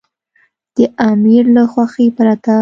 [0.75, 0.77] د
[1.11, 2.55] امیر له خوښې پرته.